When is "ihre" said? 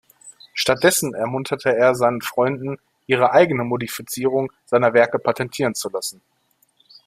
3.05-3.33